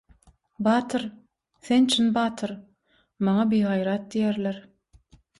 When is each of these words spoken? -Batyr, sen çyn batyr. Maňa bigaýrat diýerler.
-Batyr, 0.67 1.03
sen 1.67 1.83
çyn 1.91 2.07
batyr. 2.15 2.53
Maňa 3.27 3.43
bigaýrat 3.51 4.09
diýerler. 4.15 4.57